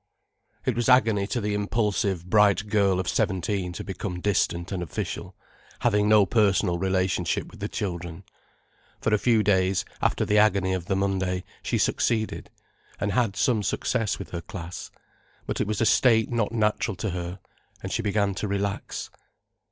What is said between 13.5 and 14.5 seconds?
success with her